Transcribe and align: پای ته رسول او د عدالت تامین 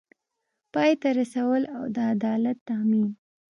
پای 0.73 0.91
ته 1.01 1.09
رسول 1.19 1.61
او 1.75 1.83
د 1.95 1.97
عدالت 2.13 2.57
تامین 2.67 3.09